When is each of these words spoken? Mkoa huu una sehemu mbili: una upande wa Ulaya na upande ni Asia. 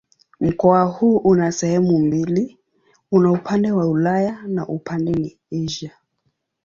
Mkoa 0.39 0.83
huu 0.83 1.17
una 1.17 1.51
sehemu 1.51 1.99
mbili: 1.99 2.57
una 3.11 3.31
upande 3.31 3.71
wa 3.71 3.87
Ulaya 3.87 4.41
na 4.47 4.67
upande 4.67 5.11
ni 5.11 5.39
Asia. 5.65 5.91